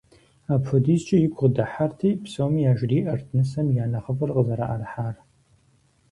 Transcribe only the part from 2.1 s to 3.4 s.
псоми яжриӀэрт